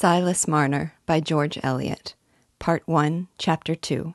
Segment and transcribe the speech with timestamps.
[0.00, 2.14] Silas Marner by George Eliot,
[2.58, 4.14] Part 1, Chapter 2.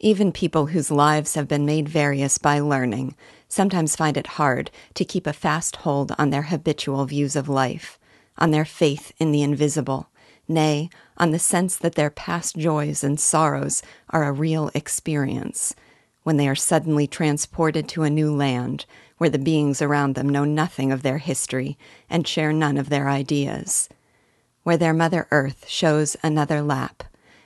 [0.00, 3.14] Even people whose lives have been made various by learning
[3.46, 8.00] sometimes find it hard to keep a fast hold on their habitual views of life,
[8.36, 10.10] on their faith in the invisible,
[10.48, 13.80] nay, on the sense that their past joys and sorrows
[14.10, 15.76] are a real experience,
[16.24, 18.86] when they are suddenly transported to a new land
[19.18, 21.78] where the beings around them know nothing of their history
[22.10, 23.88] and share none of their ideas,
[24.68, 27.02] where their Mother Earth shows another lap,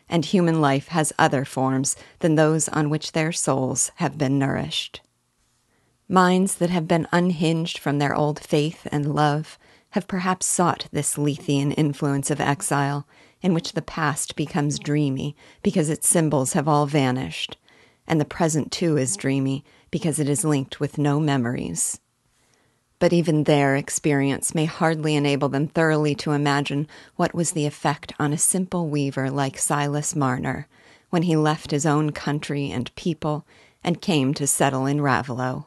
[0.09, 5.01] and human life has other forms than those on which their souls have been nourished.
[6.09, 9.57] Minds that have been unhinged from their old faith and love
[9.91, 13.07] have perhaps sought this Lethean influence of exile,
[13.41, 17.57] in which the past becomes dreamy because its symbols have all vanished,
[18.05, 22.01] and the present too is dreamy because it is linked with no memories.
[23.03, 28.13] But even their experience may hardly enable them thoroughly to imagine what was the effect
[28.17, 30.69] on a simple weaver like Silas Marner
[31.11, 33.45] when he left his own country and people
[33.83, 35.67] and came to settle in Raveloe.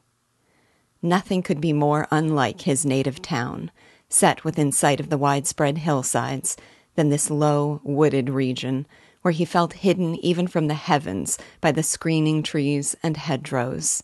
[1.02, 3.70] Nothing could be more unlike his native town,
[4.08, 6.56] set within sight of the widespread hillsides,
[6.96, 8.88] than this low, wooded region,
[9.24, 14.04] where he felt hidden even from the heavens by the screening trees and hedgerows.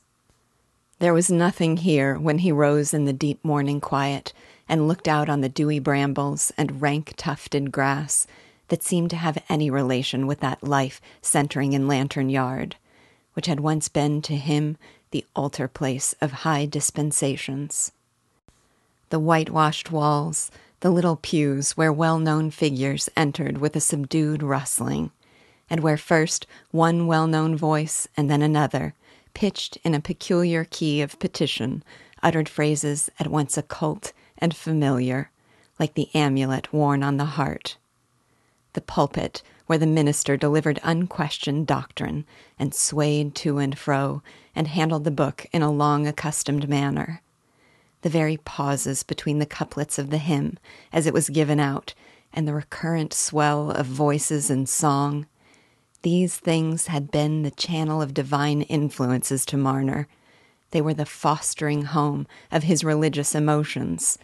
[1.01, 4.33] There was nothing here when he rose in the deep morning quiet
[4.69, 8.27] and looked out on the dewy brambles and rank tufted grass
[8.67, 12.75] that seemed to have any relation with that life centering in Lantern Yard,
[13.33, 14.77] which had once been to him
[15.09, 17.91] the altar place of high dispensations.
[19.09, 25.09] The whitewashed walls, the little pews where well known figures entered with a subdued rustling,
[25.67, 28.93] and where first one well known voice and then another,
[29.33, 31.83] pitched in a peculiar key of petition,
[32.23, 35.31] uttered phrases at once occult and familiar,
[35.79, 37.77] like the amulet worn on the heart.
[38.73, 42.25] The pulpit where the minister delivered unquestioned doctrine
[42.59, 44.21] and swayed to and fro
[44.53, 47.21] and handled the book in a long accustomed manner.
[48.01, 50.57] The very pauses between the couplets of the hymn
[50.91, 51.93] as it was given out
[52.33, 55.25] and the recurrent swell of voices and song.
[56.03, 60.07] These things had been the channel of divine influences to Marner.
[60.71, 64.17] They were the fostering home of his religious emotions.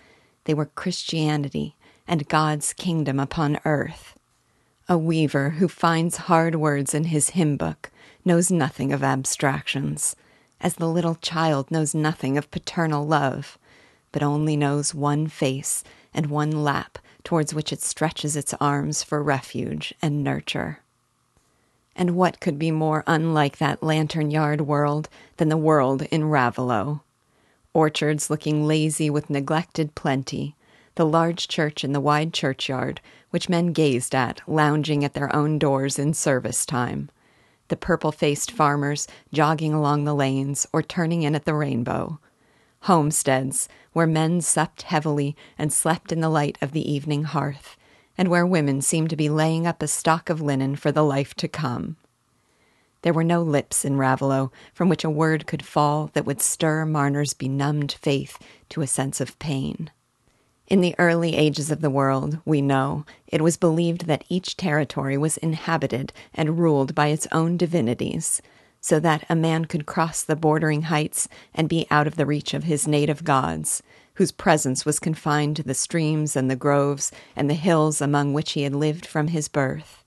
[0.46, 1.76] They were Christianity
[2.08, 4.18] and God's kingdom upon earth.
[4.90, 7.92] A weaver who finds hard words in his hymn book
[8.26, 10.16] knows nothing of abstractions,
[10.60, 13.60] as the little child knows nothing of paternal love,
[14.12, 19.22] but only knows one face and one lap towards which it stretches its arms for
[19.22, 20.80] refuge and nurture.
[22.00, 27.02] And what could be more unlike that lantern yard world than the world in Raveloe?
[27.74, 30.56] Orchards looking lazy with neglected plenty,
[30.94, 35.58] the large church in the wide churchyard, which men gazed at lounging at their own
[35.58, 37.10] doors in service time,
[37.68, 42.20] the purple faced farmers jogging along the lanes or turning in at the rainbow,
[42.82, 47.77] homesteads where men supped heavily and slept in the light of the evening hearth,
[48.18, 51.34] and where women seemed to be laying up a stock of linen for the life
[51.36, 51.98] to come.
[53.04, 56.86] There were no lips in Raveloe from which a word could fall that would stir
[56.86, 58.38] Marner's benumbed faith
[58.70, 59.92] to a sense of pain.
[60.68, 65.18] In the early ages of the world, we know, it was believed that each territory
[65.18, 68.42] was inhabited and ruled by its own divinities,
[68.82, 72.54] so that a man could cross the bordering heights and be out of the reach
[72.54, 73.82] of his native gods,
[74.18, 78.54] whose presence was confined to the streams and the groves and the hills among which
[78.54, 80.04] he had lived from his birth.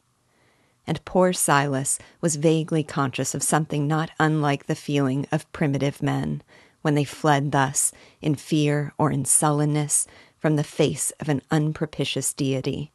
[0.85, 6.43] And poor Silas was vaguely conscious of something not unlike the feeling of primitive men
[6.83, 12.33] when they fled thus, in fear or in sullenness, from the face of an unpropitious
[12.33, 12.91] deity.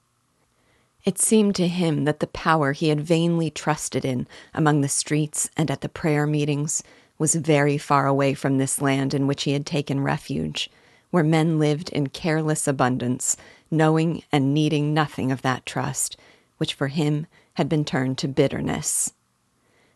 [1.05, 5.49] It seemed to him that the power he had vainly trusted in among the streets
[5.55, 6.83] and at the prayer meetings
[7.17, 10.69] was very far away from this land in which he had taken refuge,
[11.15, 13.37] where men lived in careless abundance,
[13.71, 16.17] knowing and needing nothing of that trust,
[16.57, 19.13] which for him had been turned to bitterness.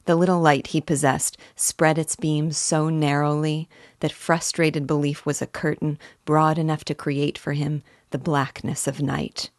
[0.06, 3.68] The little light he possessed spread its beams so narrowly
[4.00, 9.02] that frustrated belief was a curtain broad enough to create for him the blackness of
[9.02, 9.50] night.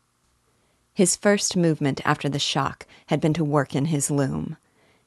[0.94, 4.56] His first movement after the shock had been to work in his loom,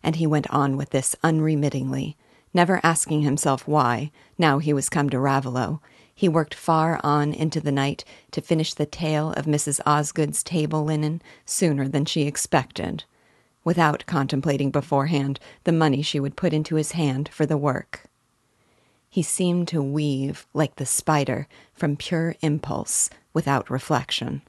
[0.03, 2.15] and he went on with this unremittingly,
[2.53, 5.81] never asking himself why, now he was come to Raveloe,
[6.15, 9.79] he worked far on into the night to finish the tale of Mrs.
[9.85, 13.03] Osgood's table linen sooner than she expected
[13.63, 18.03] without contemplating beforehand the money she would put into his hand for the work.
[19.09, 24.41] He seemed to weave, like the spider, from pure impulse, without reflection.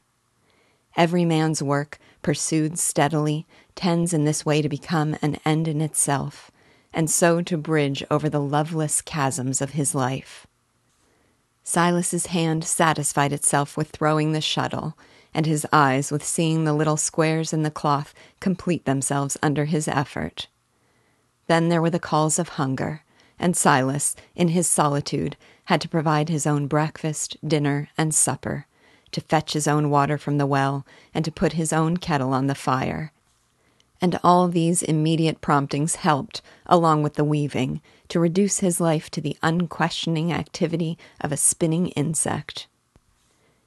[0.97, 6.51] Every man's work, pursued steadily, tends in this way to become an end in itself,
[6.93, 10.47] and so to bridge over the loveless chasms of his life.
[11.65, 14.97] Silas's hand satisfied itself with throwing the shuttle,
[15.33, 19.89] and his eyes with seeing the little squares in the cloth complete themselves under his
[19.89, 20.47] effort.
[21.47, 23.03] Then there were the calls of hunger,
[23.39, 28.67] and Silas, in his solitude, had to provide his own breakfast, dinner, and supper,
[29.13, 32.47] to fetch his own water from the well, and to put his own kettle on
[32.47, 33.13] the fire,
[34.01, 39.21] and all these immediate promptings helped, along with the weaving, to reduce his life to
[39.21, 42.67] the unquestioning activity of a spinning insect.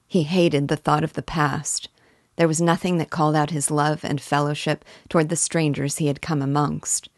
[0.06, 1.88] He hated the thought of the past.
[2.36, 6.22] There was nothing that called out his love and fellowship toward the strangers he had
[6.22, 7.08] come amongst,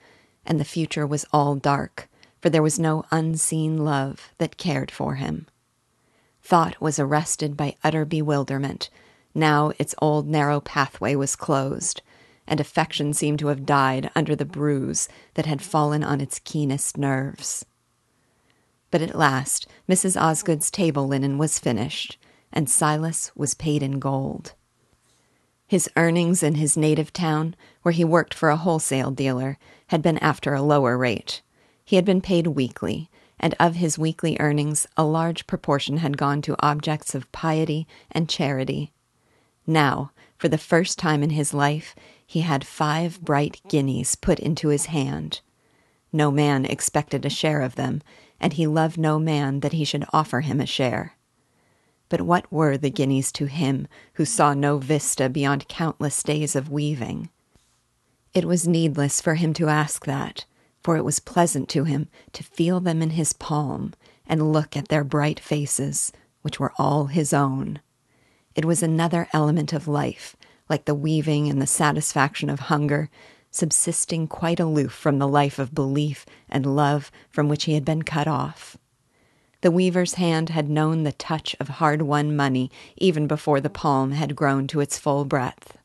[0.47, 2.09] and the future was all dark,
[2.41, 5.47] for there was no unseen love that cared for him.
[6.43, 8.89] Thought was arrested by utter bewilderment.
[9.35, 12.03] Now its old narrow pathway was closed
[12.51, 16.99] and affection seemed to have died under the bruise that had fallen on its keenest
[16.99, 17.65] nerves.
[18.91, 20.21] But at last, Mrs.
[20.21, 22.19] Osgood's table linen was finished,
[22.53, 24.55] and Silas was paid in gold.
[25.69, 29.57] His earnings in his native town, where he worked for a wholesale dealer,
[29.87, 31.43] had been after a lower rate.
[31.85, 33.09] He had been paid weekly,
[33.39, 38.29] and of his weekly earnings, a large proportion had gone to objects of piety and
[38.29, 38.93] charity.
[39.69, 41.95] Now, for the first time in his life,
[42.31, 45.41] he had five bright guineas put into his hand.
[46.13, 48.03] No man expected a share of them,
[48.39, 51.17] and he loved no man that he should offer him a share.
[52.09, 56.71] But what were the guineas to him who saw no vista beyond countless days of
[56.71, 57.31] weaving?
[58.33, 60.45] It was needless for him to ask that,
[60.85, 63.93] for it was pleasant to him to feel them in his palm
[64.25, 66.13] and look at their bright faces,
[66.43, 67.81] which were all his own.
[68.55, 70.37] It was another element of life
[70.71, 73.11] like the weaving and the satisfaction of hunger,
[73.51, 78.03] subsisting quite aloof from the life of belief and love from which he had been
[78.03, 78.79] cut off.
[79.63, 84.13] The weaver's hand had known the touch of hard won money even before the palm
[84.13, 85.77] had grown to its full breadth.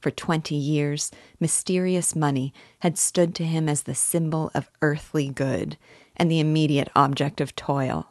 [0.00, 1.10] For twenty years,
[1.40, 5.78] mysterious money had stood to him as the symbol of earthly good
[6.16, 8.08] and the immediate object of toil.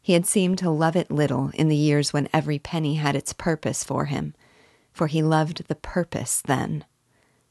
[0.00, 3.34] He had seemed to love it little in the years when every penny had its
[3.34, 4.34] purpose for him,
[4.92, 6.84] for he loved the purpose then.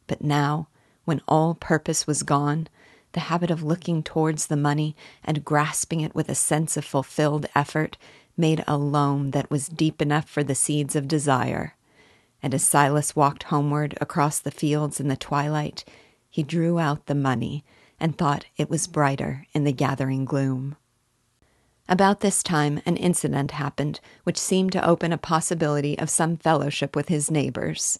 [0.08, 0.68] But now,
[1.06, 2.68] when all purpose was gone,
[3.14, 7.46] the habit of looking towards the money and grasping it with a sense of fulfilled
[7.56, 7.98] effort
[8.38, 11.76] made a loam that was deep enough for the seeds of desire.
[12.42, 15.84] And as Silas walked homeward across the fields in the twilight,
[16.30, 17.64] he drew out the money
[18.00, 20.76] and thought it was brighter in the gathering gloom.
[21.92, 26.96] About this time, an incident happened which seemed to open a possibility of some fellowship
[26.96, 28.00] with his neighbors.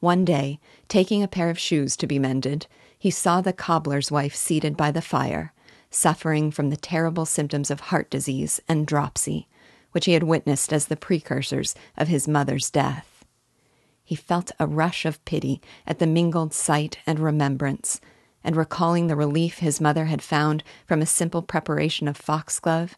[0.00, 2.66] One day, taking a pair of shoes to be mended,
[2.98, 5.52] he saw the cobbler's wife seated by the fire,
[5.90, 9.46] suffering from the terrible symptoms of heart disease and dropsy,
[9.92, 13.26] which he had witnessed as the precursors of his mother's death.
[14.02, 18.00] He felt a rush of pity at the mingled sight and remembrance,
[18.42, 22.96] and recalling the relief his mother had found from a simple preparation of foxglove,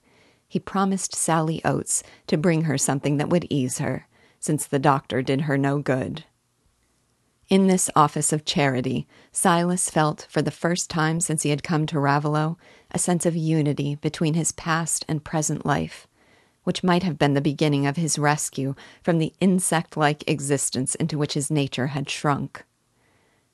[0.50, 4.08] he promised Sally Oates to bring her something that would ease her,
[4.40, 6.24] since the doctor did her no good.
[7.48, 11.86] In this office of charity, Silas felt, for the first time since he had come
[11.86, 12.58] to Raveloe,
[12.90, 16.08] a sense of unity between his past and present life,
[16.64, 18.74] which might have been the beginning of his rescue
[19.04, 22.64] from the insect like existence into which his nature had shrunk.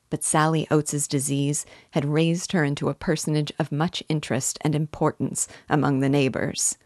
[0.09, 5.47] But Sally Oates's disease had raised her into a personage of much interest and importance
[5.68, 6.78] among the neighbors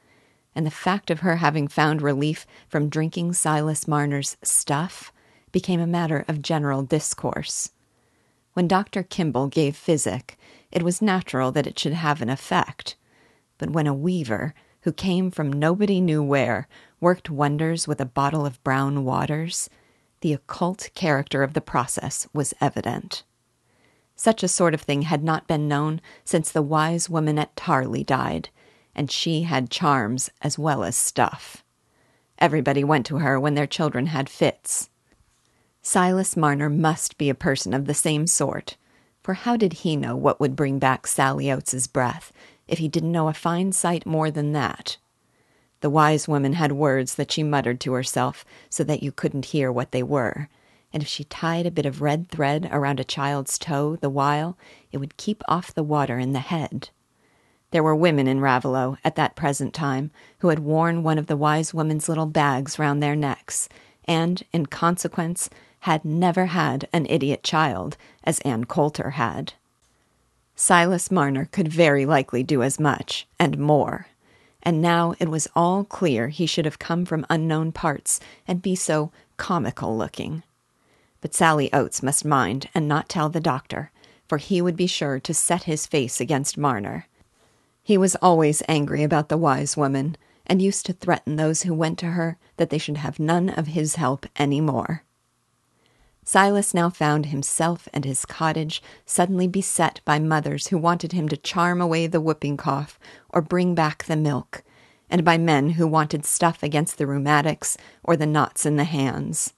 [0.54, 5.12] and the fact of her having found relief from drinking Silas Marner's stuff
[5.52, 7.70] became a matter of general discourse.
[8.54, 9.02] When Dr.
[9.02, 10.36] Kimble gave physic,
[10.72, 12.96] it was natural that it should have an effect.
[13.58, 16.66] But when a weaver, who came from nobody knew where,
[17.00, 19.68] worked wonders with a bottle of brown waters,
[20.20, 23.22] the occult character of the process was evident.
[24.16, 28.04] Such a sort of thing had not been known since the wise woman at Tarley
[28.04, 28.50] died,
[28.94, 31.64] and she had charms as well as stuff.
[32.38, 34.88] Everybody went to her when their children had fits.
[35.82, 38.76] Silas Marner must be a person of the same sort,
[39.22, 42.32] for how did he know what would bring back Sally Oates's breath
[42.66, 44.96] if he didn't know a fine sight more than that?
[45.80, 49.72] The wise woman had words that she muttered to herself so that you couldn't hear
[49.72, 50.48] what they were,
[50.92, 54.58] and if she tied a bit of red thread around a child's toe the while,
[54.92, 56.90] it would keep off the water in the head.
[57.70, 61.36] There were women in Raveloe at that present time who had worn one of the
[61.36, 63.68] wise woman's little bags round their necks,
[64.06, 65.48] and, in consequence,
[65.80, 69.52] had never had an idiot child, as Ann Coulter had.
[70.56, 74.08] Silas Marner could very likely do as much, and more.
[74.62, 78.74] And now it was all clear he should have come from unknown parts and be
[78.74, 80.42] so comical looking.
[81.22, 83.90] But Sally Oates must mind and not tell the doctor,
[84.28, 87.06] for he would be sure to set his face against Marner.
[87.90, 90.16] He was always angry about the wise woman,
[90.46, 93.66] and used to threaten those who went to her that they should have none of
[93.66, 95.02] his help any more.
[96.22, 101.36] Silas now found himself and his cottage suddenly beset by mothers who wanted him to
[101.36, 102.96] charm away the whooping cough
[103.30, 104.62] or bring back the milk,
[105.10, 109.52] and by men who wanted stuff against the rheumatics or the knots in the hands.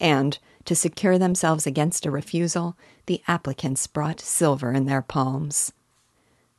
[0.00, 5.72] And, to secure themselves against a refusal, the applicants brought silver in their palms.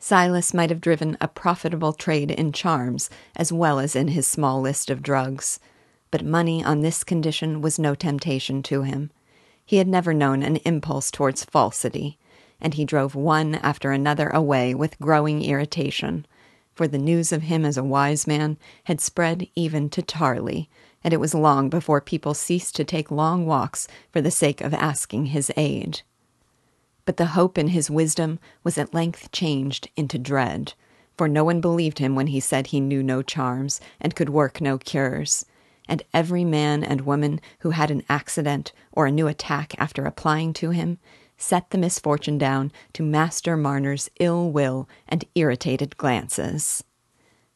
[0.06, 4.60] Silas might have driven a profitable trade in charms as well as in his small
[4.60, 5.62] list of drugs,
[6.12, 9.12] but money on this condition was no temptation to him.
[9.66, 12.18] He had never known an impulse towards falsity,
[12.60, 16.28] and he drove one after another away with growing irritation,
[16.74, 20.68] for the news of him as a wise man had spread even to Tarley,
[21.02, 24.74] and it was long before people ceased to take long walks for the sake of
[24.74, 26.02] asking his aid.
[27.06, 30.74] But the hope in his wisdom was at length changed into dread,
[31.18, 34.62] for no one believed him when he said he knew no charms and could work
[34.62, 35.46] no cures
[35.88, 40.54] and every man and woman who had an accident or a new attack after applying
[40.54, 40.98] to him
[41.38, 46.84] set the misfortune down to Master Marner's ill will and irritated glances.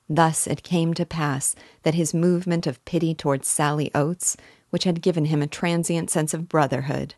[0.10, 4.36] Thus it came to pass that his movement of pity towards Sally Oates,
[4.72, 7.16] which had given him a transient sense of brotherhood,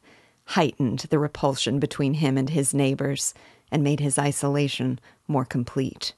[0.53, 3.33] heightened the repulsion between him and his neighbors,
[3.71, 6.13] and made his isolation more complete.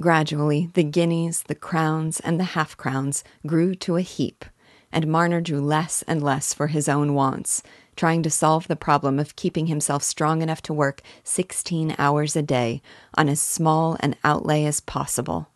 [0.00, 4.46] Gradually, the guineas, the crowns, and the half crowns grew to a heap,
[4.90, 7.62] and Marner drew less and less for his own wants,
[7.94, 12.42] trying to solve the problem of keeping himself strong enough to work sixteen hours a
[12.42, 12.80] day
[13.18, 15.48] on as small an outlay as possible.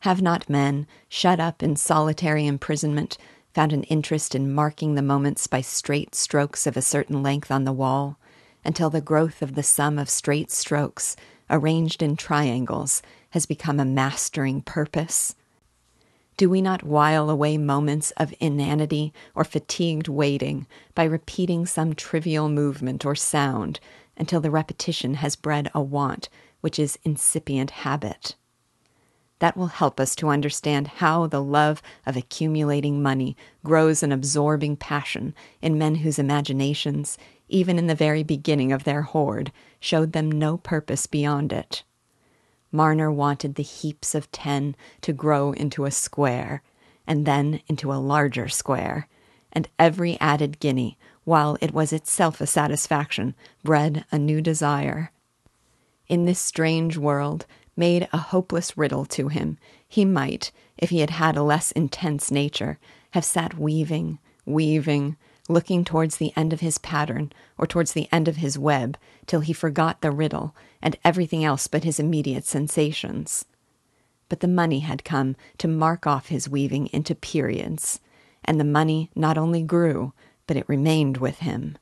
[0.00, 3.18] Have not men, shut up in solitary imprisonment,
[3.54, 7.64] found an interest in marking the moments by straight strokes of a certain length on
[7.64, 8.18] the wall,
[8.64, 11.16] until the growth of the sum of straight strokes,
[11.50, 15.34] arranged in triangles, has become a mastering purpose?
[16.36, 22.48] Do we not while away moments of inanity or fatigued waiting by repeating some trivial
[22.48, 23.80] movement or sound
[24.16, 26.28] until the repetition has bred a want
[26.60, 28.34] which is incipient habit?
[29.42, 34.76] That will help us to understand how the love of accumulating money grows an absorbing
[34.76, 37.18] passion in men whose imaginations,
[37.48, 41.82] even in the very beginning of their hoard, showed them no purpose beyond it.
[42.70, 46.62] Marner wanted the heaps of ten to grow into a square,
[47.04, 49.08] and then into a larger square,
[49.52, 53.34] and every added guinea, while it was itself a satisfaction,
[53.64, 55.10] bred a new desire.
[56.06, 57.44] In this strange world,
[57.76, 62.30] made a hopeless riddle to him, he might, if he had had a less intense
[62.30, 62.78] nature,
[63.12, 65.16] have sat weaving, weaving,
[65.48, 69.40] looking towards the end of his pattern or towards the end of his web till
[69.40, 73.44] he forgot the riddle and everything else but his immediate sensations.
[74.28, 78.00] But the money had come to mark off his weaving into periods,
[78.44, 80.12] and the money not only grew,
[80.46, 81.76] but it remained with him.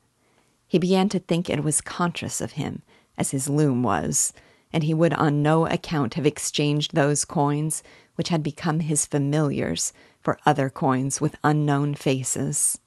[0.67, 2.81] He began to think it was conscious of him,
[3.17, 4.33] as his loom was,
[4.73, 7.83] and he would on no account have exchanged those coins,
[8.15, 12.79] which had become his familiars, for other coins with unknown faces.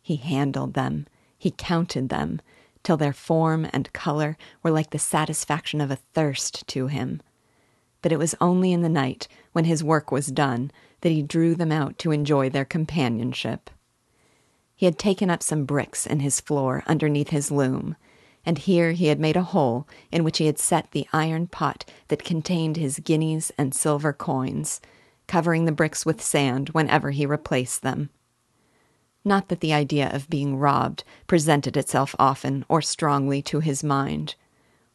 [0.00, 1.06] He handled them,
[1.38, 2.40] he counted them,
[2.82, 7.22] till their form and color were like the satisfaction of a thirst to him.
[8.00, 11.54] But it was only in the night, when his work was done, that he drew
[11.54, 13.70] them out to enjoy their companionship.
[14.74, 17.94] He had taken up some bricks in his floor underneath his loom,
[18.44, 21.84] and here he had made a hole in which he had set the iron pot
[22.08, 24.80] that contained his guineas and silver coins,
[25.26, 28.10] covering the bricks with sand whenever he replaced them.
[29.24, 34.34] Not that the idea of being robbed presented itself often or strongly to his mind.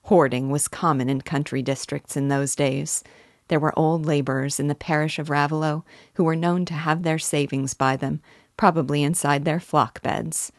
[0.03, 3.03] Hoarding was common in country districts in those days.
[3.47, 5.85] There were old laborers in the parish of Raveloe
[6.15, 8.21] who were known to have their savings by them,
[8.57, 10.51] probably inside their flock beds.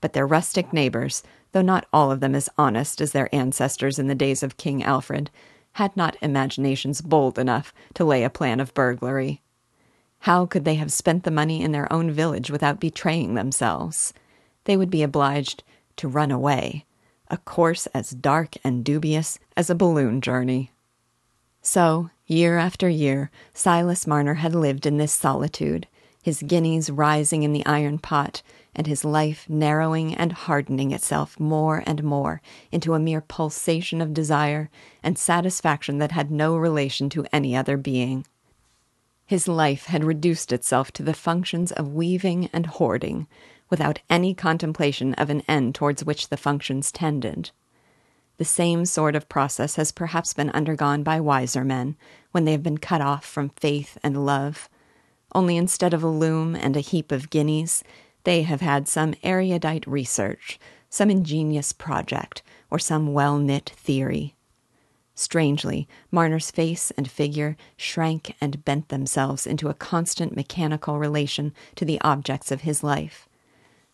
[0.00, 1.22] But their rustic neighbors,
[1.52, 4.82] though not all of them as honest as their ancestors in the days of King
[4.82, 5.30] Alfred,
[5.72, 9.42] had not imaginations bold enough to lay a plan of burglary.
[10.20, 14.12] How could they have spent the money in their own village without betraying themselves?
[14.64, 15.62] They would be obliged
[15.96, 16.84] to run away,
[17.28, 20.72] a course as dark and dubious as a balloon journey.
[21.62, 25.86] So, year after year, Silas Marner had lived in this solitude,
[26.22, 28.42] his guineas rising in the iron pot,
[28.76, 32.40] and his life narrowing and hardening itself more and more
[32.70, 34.70] into a mere pulsation of desire
[35.02, 38.24] and satisfaction that had no relation to any other being.
[39.26, 43.26] His life had reduced itself to the functions of weaving and hoarding,
[43.68, 47.50] without any contemplation of an end towards which the functions tended.
[48.38, 51.96] The same sort of process has perhaps been undergone by wiser men
[52.32, 54.68] when they have been cut off from faith and love.
[55.34, 57.82] Only instead of a loom and a heap of guineas,
[58.26, 60.58] they have had some erudite research,
[60.90, 62.42] some ingenious project,
[62.72, 64.34] or some well knit theory.
[65.14, 71.84] Strangely, Marner's face and figure shrank and bent themselves into a constant mechanical relation to
[71.84, 73.28] the objects of his life,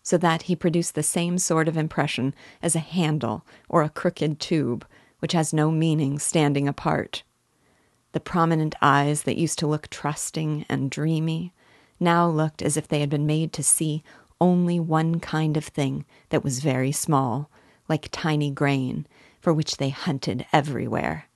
[0.01, 4.39] so that he produced the same sort of impression as a handle or a crooked
[4.39, 4.83] tube,
[5.19, 7.21] which has no meaning standing apart.
[8.13, 11.53] The prominent eyes that used to look trusting and dreamy
[11.99, 14.03] now looked as if they had been made to see
[14.43, 17.49] only one kind of thing that was very small,
[17.87, 19.07] like tiny grain,
[19.39, 21.29] for which they hunted everywhere.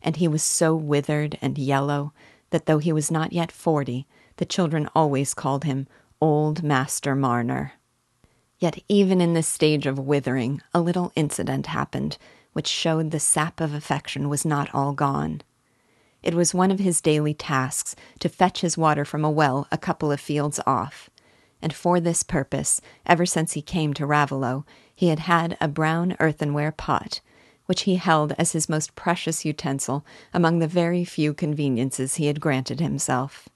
[0.00, 2.12] And he was so withered and yellow
[2.50, 5.88] that though he was not yet forty, the children always called him
[6.20, 7.72] Old Master Marner.
[8.60, 12.16] Yet even in this stage of withering, a little incident happened
[12.52, 15.42] which showed the sap of affection was not all gone.
[16.22, 19.76] It was one of his daily tasks to fetch his water from a well a
[19.76, 21.10] couple of fields off,
[21.62, 26.16] and for this purpose, ever since he came to Raveloe, he had had a brown
[26.20, 27.20] earthenware pot,
[27.66, 32.40] which he held as his most precious utensil among the very few conveniences he had
[32.40, 33.48] granted himself.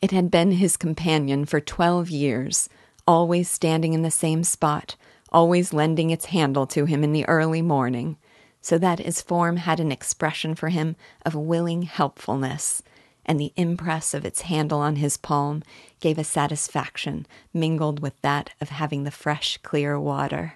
[0.00, 2.68] It had been his companion for twelve years,
[3.06, 4.96] always standing in the same spot,
[5.30, 8.16] always lending its handle to him in the early morning,
[8.60, 12.82] so that its form had an expression for him of willing helpfulness
[13.28, 15.62] and the impress of its handle on his palm
[16.00, 20.54] gave a satisfaction mingled with that of having the fresh, clear water.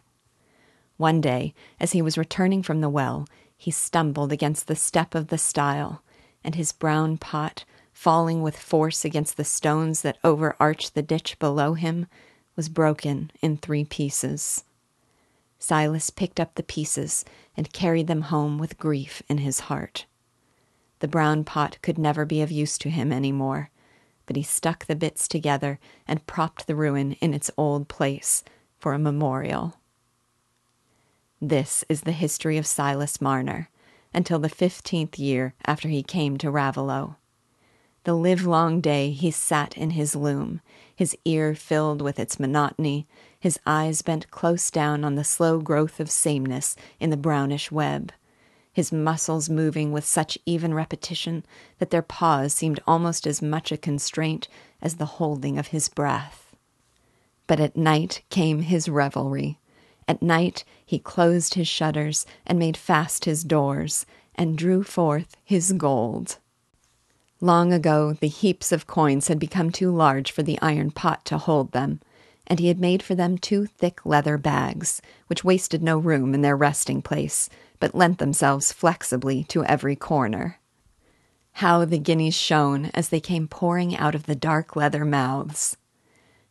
[0.96, 5.28] One day, as he was returning from the well, he stumbled against the step of
[5.28, 6.02] the stile,
[6.42, 11.74] and his brown pot, falling with force against the stones that overarched the ditch below
[11.74, 12.06] him,
[12.56, 14.64] was broken in three pieces.
[15.58, 17.24] Silas picked up the pieces
[17.56, 20.06] and carried them home with grief in his heart.
[21.02, 23.70] The brown pot could never be of use to him any more,
[24.24, 28.44] but he stuck the bits together and propped the ruin in its old place
[28.78, 29.80] for a memorial.
[31.40, 33.68] This is the history of Silas Marner
[34.14, 37.16] until the fifteenth year after he came to Raveloe.
[38.04, 40.60] The livelong day he sat in his loom,
[40.94, 43.08] his ear filled with its monotony,
[43.40, 48.12] his eyes bent close down on the slow growth of sameness in the brownish web
[48.72, 51.44] his muscles moving with such even repetition
[51.78, 54.48] that their pause seemed almost as much a constraint
[54.80, 56.54] as the holding of his breath.
[57.46, 59.58] But at night came his revelry.
[60.08, 65.72] At night he closed his shutters and made fast his doors and drew forth his
[65.72, 66.38] gold.
[67.40, 71.38] Long ago, the heaps of coins had become too large for the iron pot to
[71.38, 72.00] hold them,
[72.46, 76.42] and he had made for them two thick leather bags, which wasted no room in
[76.42, 80.59] their resting place, but lent themselves flexibly to every corner.
[81.57, 85.76] How the guineas shone as they came pouring out of the dark leather mouths.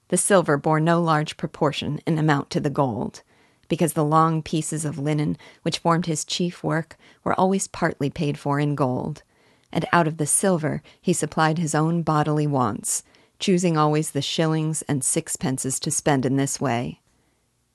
[0.10, 3.24] The silver bore no large proportion in amount to the gold,
[3.68, 8.38] because the long pieces of linen which formed his chief work were always partly paid
[8.38, 9.24] for in gold,
[9.72, 13.04] and out of the silver he supplied his own bodily wants,
[13.42, 17.02] choosing always the shillings and sixpences to spend in this way.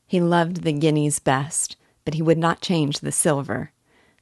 [0.06, 3.72] He loved the guineas best, but he would not change the silver.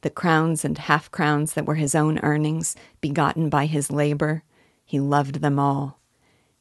[0.00, 4.42] The crowns and half crowns that were his own earnings, begotten by his labor,
[4.84, 6.00] he loved them all.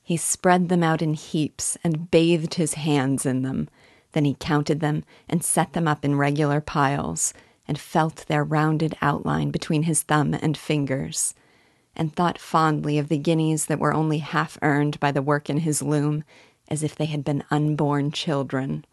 [0.01, 3.69] He spread them out in heaps and bathed his hands in them.
[4.11, 7.33] Then he counted them and set them up in regular piles,
[7.67, 11.33] and felt their rounded outline between his thumb and fingers,
[11.95, 15.57] and thought fondly of the guineas that were only half earned by the work in
[15.57, 16.23] his loom,
[16.67, 18.85] as if they had been unborn children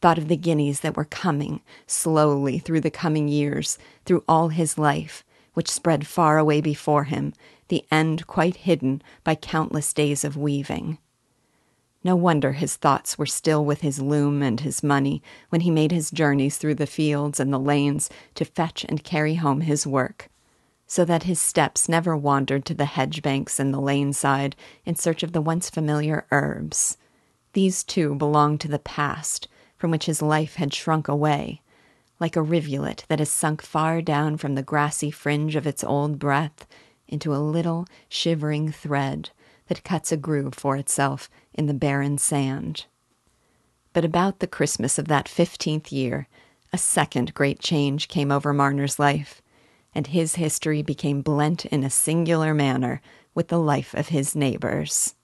[0.00, 4.78] thought of the guineas that were coming slowly through the coming years, through all his
[4.78, 7.32] life, which spread far away before him,
[7.68, 10.98] the end quite hidden by countless days of weaving.
[12.04, 15.90] No wonder his thoughts were still with his loom and his money when he made
[15.90, 20.28] his journeys through the fields and the lanes to fetch and carry home his work,
[20.86, 24.94] so that his steps never wandered to the hedge banks and the lane side in
[24.94, 26.96] search of the once familiar herbs.
[27.54, 31.60] These too belonged to the past, from which his life had shrunk away,
[32.20, 36.18] like a rivulet that has sunk far down from the grassy fringe of its old
[36.18, 36.66] breath
[37.08, 39.30] into a little shivering thread
[39.68, 42.86] that cuts a groove for itself in the barren sand.
[43.92, 46.28] But about the Christmas of that fifteenth year,
[46.72, 49.40] a second great change came over Marner's life,
[49.96, 53.00] and his history became blent in a singular manner
[53.34, 55.15] with the life of his neighbors.